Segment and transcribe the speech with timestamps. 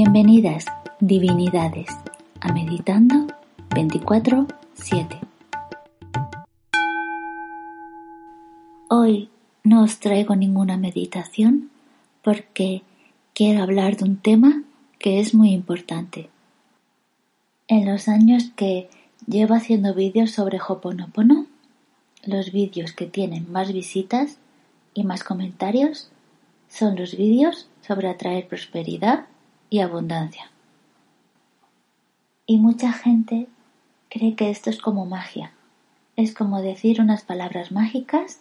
[0.00, 0.64] Bienvenidas,
[1.00, 1.88] divinidades,
[2.40, 3.26] a Meditando
[3.70, 4.46] 24-7.
[8.88, 9.28] Hoy
[9.64, 11.70] no os traigo ninguna meditación
[12.22, 12.82] porque
[13.34, 14.62] quiero hablar de un tema
[15.00, 16.30] que es muy importante.
[17.66, 18.88] En los años que
[19.26, 21.46] llevo haciendo vídeos sobre Hoponopono,
[22.22, 24.38] los vídeos que tienen más visitas
[24.94, 26.08] y más comentarios
[26.68, 29.26] son los vídeos sobre atraer prosperidad
[29.70, 30.50] y abundancia.
[32.46, 33.48] Y mucha gente
[34.08, 35.52] cree que esto es como magia.
[36.16, 38.40] Es como decir unas palabras mágicas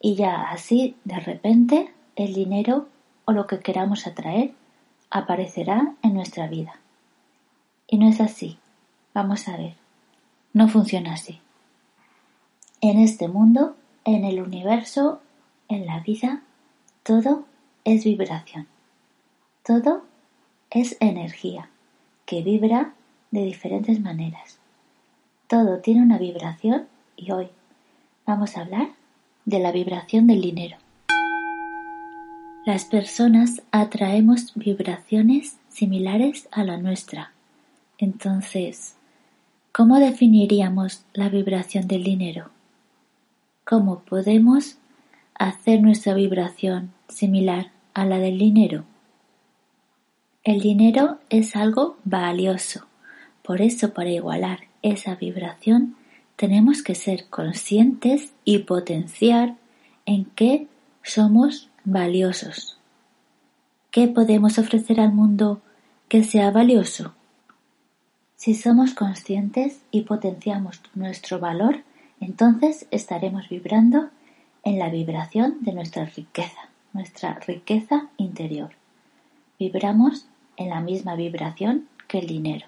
[0.00, 2.88] y ya así de repente el dinero
[3.24, 4.54] o lo que queramos atraer
[5.10, 6.80] aparecerá en nuestra vida.
[7.86, 8.58] Y no es así.
[9.14, 9.74] Vamos a ver.
[10.52, 11.40] No funciona así.
[12.80, 15.20] En este mundo, en el universo,
[15.68, 16.42] en la vida,
[17.02, 17.44] todo
[17.84, 18.66] es vibración.
[19.62, 20.02] Todo
[20.70, 21.70] es energía
[22.24, 22.94] que vibra
[23.30, 24.58] de diferentes maneras.
[25.48, 26.86] Todo tiene una vibración
[27.16, 27.48] y hoy
[28.26, 28.88] vamos a hablar
[29.44, 30.76] de la vibración del dinero.
[32.64, 37.32] Las personas atraemos vibraciones similares a la nuestra.
[37.96, 38.96] Entonces,
[39.70, 42.50] ¿cómo definiríamos la vibración del dinero?
[43.64, 44.78] ¿Cómo podemos
[45.38, 48.84] hacer nuestra vibración similar a la del dinero?
[50.46, 52.86] El dinero es algo valioso.
[53.42, 55.96] Por eso, para igualar esa vibración,
[56.36, 59.56] tenemos que ser conscientes y potenciar
[60.04, 60.68] en qué
[61.02, 62.78] somos valiosos.
[63.90, 65.62] ¿Qué podemos ofrecer al mundo
[66.08, 67.12] que sea valioso?
[68.36, 71.82] Si somos conscientes y potenciamos nuestro valor,
[72.20, 74.10] entonces estaremos vibrando
[74.62, 78.70] en la vibración de nuestra riqueza, nuestra riqueza interior.
[79.58, 82.66] Vibramos en la misma vibración que el dinero.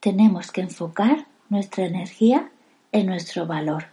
[0.00, 2.50] Tenemos que enfocar nuestra energía
[2.92, 3.86] en nuestro valor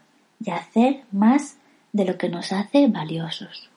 [0.44, 1.58] y hacer más
[1.94, 3.70] de lo que nos hace valiosos.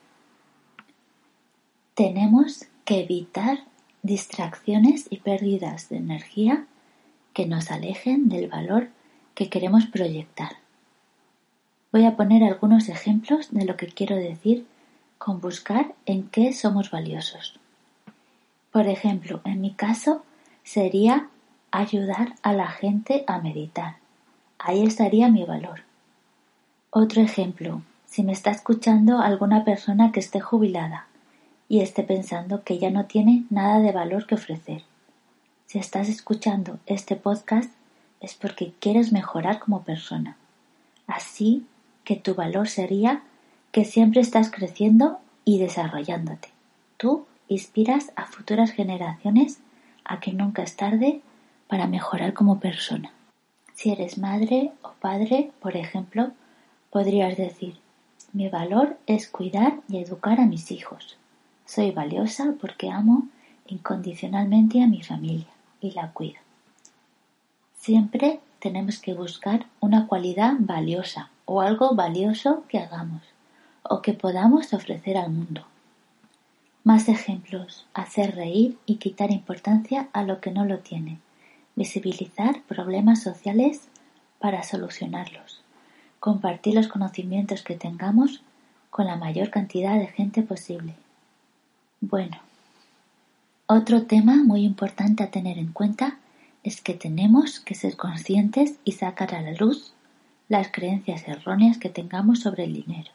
[1.95, 3.65] Tenemos que evitar
[4.03, 6.65] distracciones y pérdidas de energía
[7.33, 8.89] que nos alejen del valor
[9.35, 10.57] que queremos proyectar.
[11.91, 14.65] Voy a poner algunos ejemplos de lo que quiero decir
[15.17, 17.60] con buscar en qué somos valiosos.
[18.71, 20.23] Por ejemplo, en mi caso
[20.63, 21.29] sería
[21.71, 23.97] ayudar a la gente a meditar.
[24.59, 25.81] Ahí estaría mi valor.
[26.89, 31.07] Otro ejemplo, si me está escuchando alguna persona que esté jubilada
[31.69, 34.83] y esté pensando que ya no tiene nada de valor que ofrecer.
[35.65, 37.71] Si estás escuchando este podcast
[38.19, 40.37] es porque quieres mejorar como persona.
[41.07, 41.65] Así
[42.03, 43.23] que tu valor sería
[43.71, 46.49] que siempre estás creciendo y desarrollándote.
[46.97, 49.59] Tú inspiras a futuras generaciones
[50.05, 51.21] a que nunca es tarde
[51.67, 53.11] para mejorar como persona.
[53.73, 56.31] Si eres madre o padre, por ejemplo,
[56.91, 57.75] podrías decir,
[58.31, 61.17] mi valor es cuidar y educar a mis hijos.
[61.65, 63.27] Soy valiosa porque amo
[63.67, 65.51] incondicionalmente a mi familia
[65.81, 66.39] y la cuido.
[67.77, 73.23] Siempre tenemos que buscar una cualidad valiosa o algo valioso que hagamos
[73.83, 75.65] o que podamos ofrecer al mundo.
[76.83, 77.85] Más ejemplos.
[77.93, 81.19] Hacer reír y quitar importancia a lo que no lo tiene.
[81.75, 83.87] Visibilizar problemas sociales
[84.39, 85.61] para solucionarlos.
[86.19, 88.41] Compartir los conocimientos que tengamos
[88.89, 90.95] con la mayor cantidad de gente posible.
[91.99, 92.37] Bueno,
[93.67, 96.17] otro tema muy importante a tener en cuenta
[96.63, 99.93] es que tenemos que ser conscientes y sacar a la luz
[100.49, 103.11] las creencias erróneas que tengamos sobre el dinero.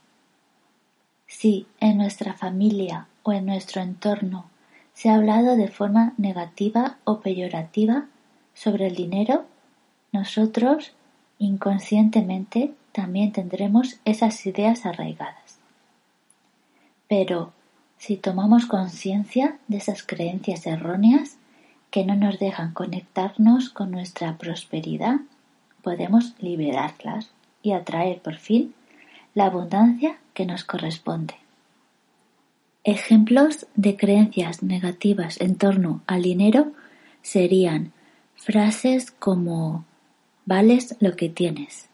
[1.26, 4.46] Si en nuestra familia o en nuestro entorno
[4.94, 8.06] se ha hablado de forma negativa o peyorativa
[8.54, 9.44] sobre el dinero,
[10.12, 10.92] nosotros
[11.38, 15.58] inconscientemente también tendremos esas ideas arraigadas.
[17.08, 17.52] Pero
[17.98, 21.36] si tomamos conciencia de esas creencias erróneas
[21.90, 25.16] que no nos dejan conectarnos con nuestra prosperidad,
[25.82, 27.30] podemos liberarlas
[27.60, 28.72] y atraer por fin
[29.34, 31.34] la abundancia que nos corresponde.
[32.86, 36.70] Ejemplos de creencias negativas en torno al dinero
[37.20, 37.92] serían
[38.36, 39.84] frases como
[40.44, 41.88] vales lo que tienes.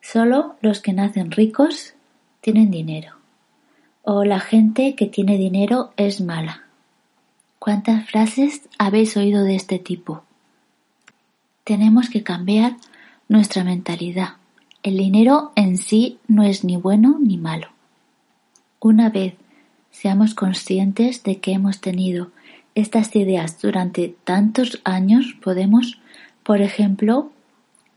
[0.00, 1.94] Solo los que nacen ricos
[2.40, 3.14] tienen dinero.
[4.02, 6.64] O la gente que tiene dinero es mala.
[7.60, 10.24] ¿Cuántas frases habéis oído de este tipo?
[11.62, 12.76] Tenemos que cambiar
[13.28, 14.30] nuestra mentalidad.
[14.82, 17.68] El dinero en sí no es ni bueno ni malo.
[18.80, 19.34] Una vez
[19.90, 22.30] seamos conscientes de que hemos tenido
[22.74, 25.98] estas ideas durante tantos años podemos,
[26.42, 27.32] por ejemplo,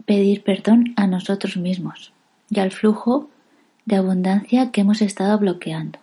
[0.06, 2.14] pedir perdón a nosotros mismos
[2.50, 3.30] y al flujo
[3.86, 6.00] de abundancia que hemos estado bloqueando.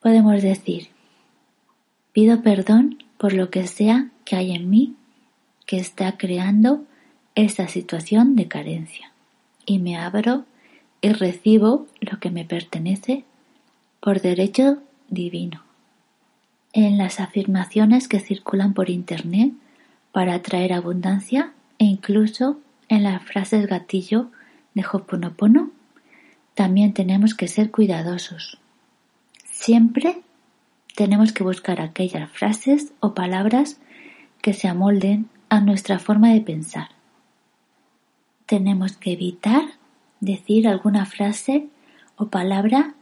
[0.00, 0.88] Podemos decir,
[2.12, 4.94] pido perdón por lo que sea que hay en mí
[5.66, 6.84] que está creando
[7.34, 9.12] esta situación de carencia
[9.64, 10.44] y me abro
[11.00, 13.24] y recibo lo que me pertenece
[14.02, 15.62] por derecho divino.
[16.72, 19.52] En las afirmaciones que circulan por Internet
[20.10, 22.58] para atraer abundancia e incluso
[22.88, 24.26] en las frases gatillo
[24.74, 25.70] de Hoponopono,
[26.54, 28.58] también tenemos que ser cuidadosos.
[29.44, 30.22] Siempre
[30.96, 33.78] tenemos que buscar aquellas frases o palabras
[34.40, 36.88] que se amolden a nuestra forma de pensar.
[38.46, 39.62] Tenemos que evitar
[40.18, 41.68] decir alguna frase
[42.16, 42.94] o palabra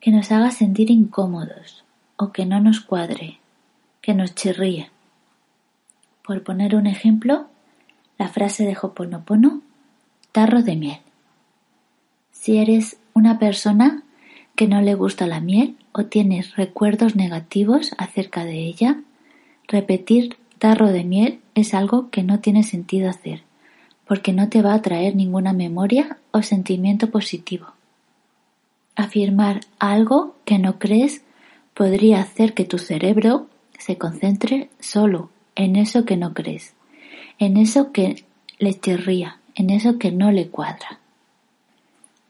[0.00, 1.84] que nos haga sentir incómodos
[2.16, 3.38] o que no nos cuadre,
[4.00, 4.90] que nos chirríe.
[6.24, 7.46] Por poner un ejemplo,
[8.18, 9.62] la frase de Hoponopono,
[10.32, 10.98] tarro de miel.
[12.30, 14.02] Si eres una persona
[14.54, 19.00] que no le gusta la miel o tienes recuerdos negativos acerca de ella,
[19.66, 23.42] repetir tarro de miel es algo que no tiene sentido hacer,
[24.06, 27.77] porque no te va a traer ninguna memoria o sentimiento positivo.
[28.98, 31.22] Afirmar algo que no crees
[31.72, 33.46] podría hacer que tu cerebro
[33.78, 36.74] se concentre solo en eso que no crees,
[37.38, 38.24] en eso que
[38.58, 40.98] le chirría, en eso que no le cuadra.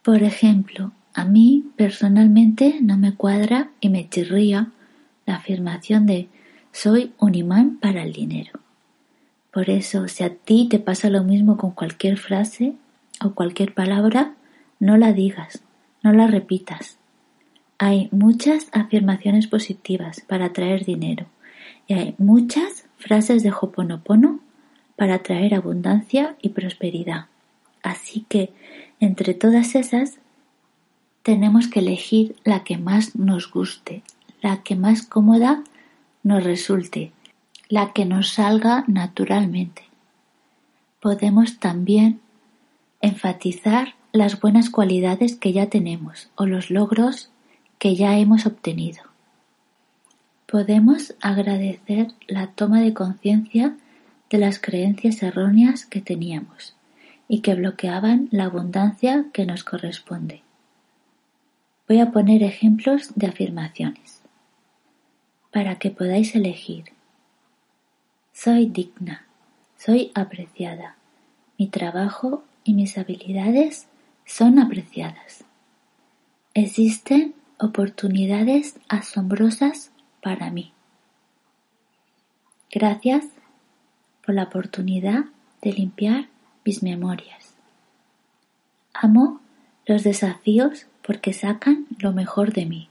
[0.03, 4.69] Por ejemplo, a mí personalmente no me cuadra y me chirría
[5.25, 6.29] la afirmación de
[6.71, 8.61] soy un imán para el dinero.
[9.51, 12.75] Por eso, si a ti te pasa lo mismo con cualquier frase
[13.25, 14.35] o cualquier palabra,
[14.81, 15.63] no la digas,
[16.09, 16.97] no la repitas.
[17.77, 21.27] Hay muchas afirmaciones positivas para atraer dinero
[21.87, 24.41] y hay muchas frases de Hoponopono
[24.97, 27.27] para atraer abundancia y prosperidad.
[27.83, 28.55] Así que,
[29.01, 30.19] entre todas esas,
[31.23, 34.03] tenemos que elegir la que más nos guste,
[34.41, 35.63] la que más cómoda
[36.23, 37.13] nos resulte,
[37.69, 39.83] la que nos salga naturalmente.
[41.01, 42.21] Podemos también
[43.03, 47.31] enfatizar las buenas cualidades que ya tenemos o los logros
[47.79, 49.05] que ya hemos obtenido.
[50.47, 53.77] Podemos agradecer la toma de conciencia
[54.29, 56.75] de las creencias erróneas que teníamos
[57.29, 60.43] y que bloqueaban la abundancia que nos corresponde.
[61.87, 64.21] Voy a poner ejemplos de afirmaciones
[65.53, 66.87] para que podáis elegir.
[68.33, 69.27] Soy digna,
[69.77, 70.97] soy apreciada,
[71.57, 73.87] mi trabajo y mis habilidades
[74.29, 75.45] son apreciadas.
[76.53, 79.91] Existen oportunidades asombrosas
[80.23, 80.73] para mí.
[82.71, 83.25] Gracias
[84.25, 85.25] por la oportunidad
[85.63, 86.29] de limpiar
[86.65, 87.55] mis memorias.
[88.93, 89.41] Amo
[89.87, 92.91] los desafíos porque sacan lo mejor de mí.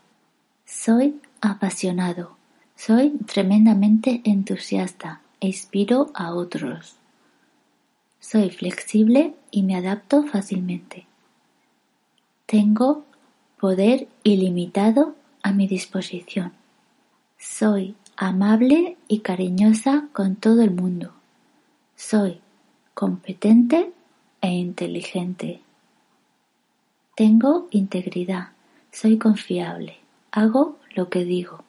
[0.65, 2.35] Soy apasionado,
[2.75, 6.95] soy tremendamente entusiasta e inspiro a otros.
[8.19, 11.06] Soy flexible y me adapto fácilmente.
[12.47, 13.03] Tengo
[13.59, 16.53] poder ilimitado a mi disposición.
[17.37, 21.11] Soy amable y cariñosa con todo el mundo.
[21.97, 22.39] Soy
[22.93, 23.91] competente
[24.39, 25.59] e inteligente.
[27.17, 28.51] Tengo integridad.
[28.93, 29.97] Soy confiable.
[30.31, 31.65] Hago lo que digo.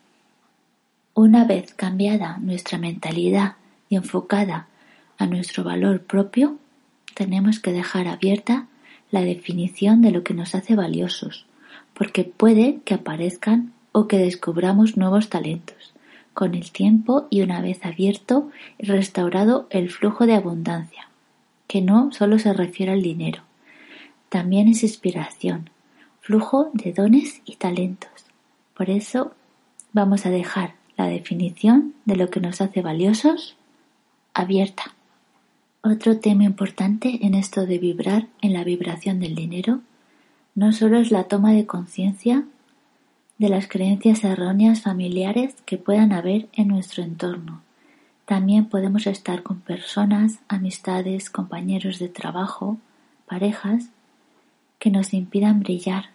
[1.13, 3.57] Una vez cambiada nuestra mentalidad
[3.89, 4.69] y enfocada
[5.19, 6.57] a nuestro valor propio,
[7.15, 8.69] tenemos que dejar abierta
[9.11, 11.47] la definición de lo que nos hace valiosos,
[11.95, 15.95] porque puede que aparezcan o que descubramos nuevos talentos
[16.35, 21.09] con el tiempo y una vez abierto y restaurado el flujo de abundancia,
[21.67, 23.43] que no solo se refiere al dinero,
[24.29, 25.71] también es inspiración,
[26.21, 28.11] flujo de dones y talentos.
[28.77, 29.33] Por eso
[29.93, 33.57] vamos a dejar la definición de lo que nos hace valiosos
[34.35, 34.95] abierta.
[35.83, 39.81] Otro tema importante en esto de vibrar en la vibración del dinero
[40.55, 42.45] no solo es la toma de conciencia
[43.39, 47.63] de las creencias erróneas familiares que puedan haber en nuestro entorno.
[48.25, 52.79] También podemos estar con personas, amistades, compañeros de trabajo,
[53.27, 53.91] parejas,
[54.79, 56.11] que nos impidan brillar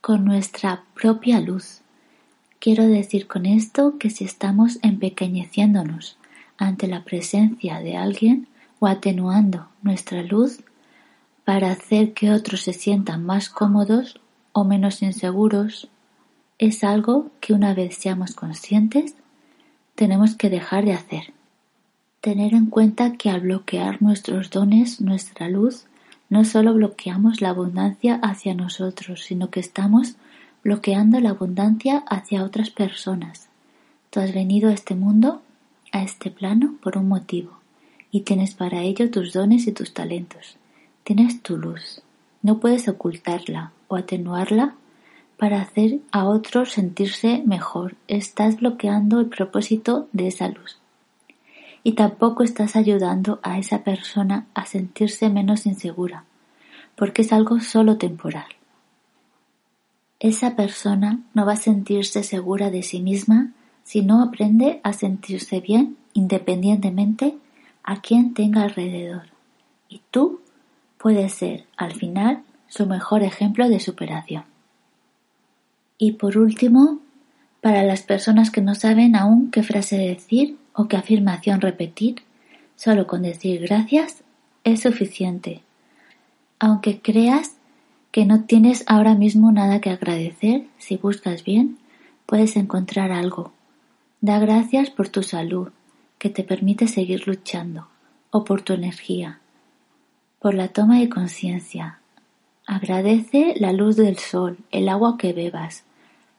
[0.00, 1.82] con nuestra propia luz,
[2.58, 6.16] Quiero decir con esto que si estamos empequeñeciéndonos
[6.56, 8.48] ante la presencia de alguien
[8.78, 10.60] o atenuando nuestra luz
[11.44, 14.20] para hacer que otros se sientan más cómodos
[14.52, 15.88] o menos inseguros,
[16.58, 19.14] es algo que una vez seamos conscientes,
[19.94, 21.32] tenemos que dejar de hacer.
[22.20, 25.86] Tener en cuenta que al bloquear nuestros dones, nuestra luz,
[26.28, 30.16] no solo bloqueamos la abundancia hacia nosotros, sino que estamos
[30.64, 33.48] bloqueando la abundancia hacia otras personas.
[34.10, 35.42] Tú has venido a este mundo,
[35.92, 37.58] a este plano, por un motivo,
[38.10, 40.56] y tienes para ello tus dones y tus talentos.
[41.04, 42.02] Tienes tu luz.
[42.42, 44.74] No puedes ocultarla o atenuarla
[45.36, 47.96] para hacer a otros sentirse mejor.
[48.08, 50.78] Estás bloqueando el propósito de esa luz.
[51.82, 56.24] Y tampoco estás ayudando a esa persona a sentirse menos insegura,
[56.96, 58.46] porque es algo solo temporal
[60.20, 63.52] esa persona no va a sentirse segura de sí misma
[63.84, 67.36] si no aprende a sentirse bien independientemente
[67.86, 69.22] a quien tenga alrededor.
[69.88, 70.40] Y tú
[70.98, 74.44] puedes ser, al final, su mejor ejemplo de superación.
[75.96, 76.98] Y por último,
[77.62, 82.16] para las personas que no saben aún qué frase decir o qué afirmación repetir,
[82.74, 84.22] solo con decir gracias
[84.64, 85.62] es suficiente.
[86.58, 87.56] Aunque creas
[88.10, 91.78] que no tienes ahora mismo nada que agradecer, si buscas bien,
[92.26, 93.52] puedes encontrar algo.
[94.20, 95.68] Da gracias por tu salud,
[96.18, 97.88] que te permite seguir luchando,
[98.30, 99.40] o por tu energía,
[100.40, 102.00] por la toma de conciencia.
[102.66, 105.84] Agradece la luz del sol, el agua que bebas,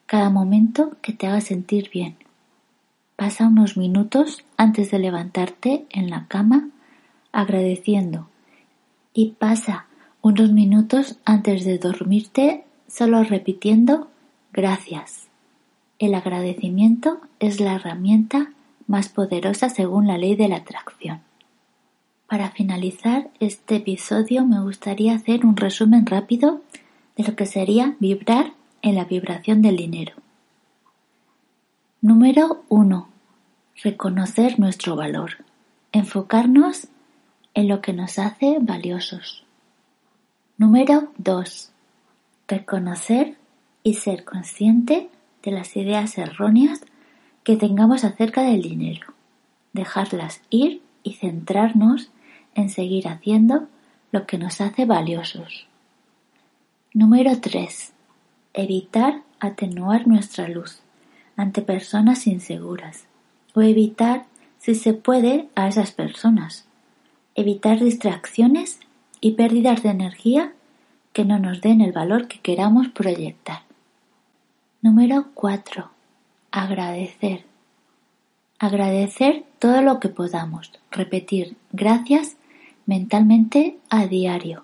[0.05, 2.15] cada momento que te haga sentir bien.
[3.15, 6.69] Pasa unos minutos antes de levantarte en la cama
[7.31, 8.29] agradeciendo
[9.13, 9.87] y pasa
[10.21, 14.09] unos minutos antes de dormirte solo repitiendo
[14.53, 15.27] gracias.
[15.99, 18.53] El agradecimiento es la herramienta
[18.87, 21.21] más poderosa según la ley de la atracción.
[22.27, 26.61] Para finalizar este episodio me gustaría hacer un resumen rápido
[27.15, 30.13] de lo que sería vibrar en la vibración del dinero.
[32.01, 33.09] Número 1.
[33.83, 35.43] Reconocer nuestro valor.
[35.91, 36.87] Enfocarnos
[37.53, 39.43] en lo que nos hace valiosos.
[40.57, 41.71] Número 2.
[42.47, 43.37] Reconocer
[43.83, 45.09] y ser consciente
[45.43, 46.81] de las ideas erróneas
[47.47, 49.13] que tengamos acerca del dinero.
[49.71, 52.11] Dejarlas ir y centrarnos
[52.55, 53.69] en seguir haciendo
[54.11, 55.65] lo que nos hace valiosos.
[56.93, 57.93] Número 3.
[58.53, 60.81] Evitar atenuar nuestra luz
[61.37, 63.05] ante personas inseguras
[63.53, 64.25] o evitar,
[64.59, 66.65] si se puede, a esas personas.
[67.33, 68.77] Evitar distracciones
[69.21, 70.51] y pérdidas de energía
[71.13, 73.61] que no nos den el valor que queramos proyectar.
[74.81, 75.96] Número 4.
[76.51, 77.45] Agradecer.
[78.59, 80.71] Agradecer todo lo que podamos.
[80.91, 82.37] Repetir gracias
[82.85, 84.63] mentalmente a diario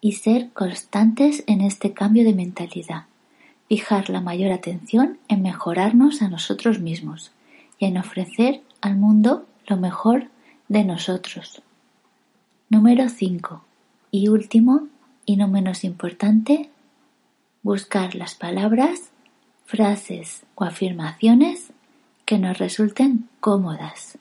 [0.00, 3.06] y ser constantes en este cambio de mentalidad.
[3.68, 7.32] Fijar la mayor atención en mejorarnos a nosotros mismos
[7.78, 10.28] y en ofrecer al mundo lo mejor
[10.68, 11.62] de nosotros.
[12.68, 13.64] Número 5
[14.10, 14.88] y último,
[15.26, 16.70] y no menos importante,
[17.62, 19.10] buscar las palabras,
[19.64, 21.72] frases o afirmaciones
[22.24, 24.18] que nos resulten cómodas.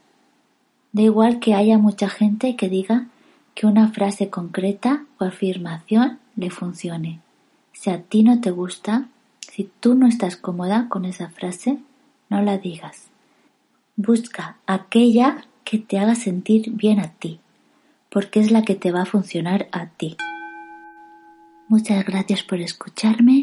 [0.92, 3.08] Da igual que haya mucha gente que diga
[3.56, 7.20] que una frase concreta o afirmación le funcione.
[7.72, 9.08] Si a ti no te gusta,
[9.40, 11.80] si tú no estás cómoda con esa frase,
[12.30, 13.08] no la digas.
[13.96, 17.40] Busca aquella que te haga sentir bien a ti
[18.14, 20.16] porque es la que te va a funcionar a ti.
[21.68, 23.43] Muchas gracias por escucharme